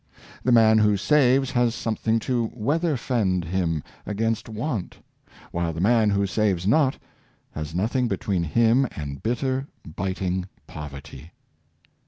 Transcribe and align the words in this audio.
The 0.43 0.51
man 0.51 0.79
who 0.79 0.97
saves 0.97 1.51
has 1.51 1.75
something 1.75 2.17
to 2.21 2.49
weather 2.55 2.97
fend 2.97 3.45
him 3.45 3.83
against 4.03 4.49
want; 4.49 4.97
while 5.51 5.73
the 5.73 5.79
man 5.79 6.09
who 6.09 6.25
saves 6.25 6.65
not 6.65 6.97
has 7.51 7.75
nothing 7.75 8.07
between 8.07 8.41
him 8.43 8.87
and 8.95 9.21
bitter, 9.21 9.67
biting 9.85 10.47
poverty. 10.65 11.33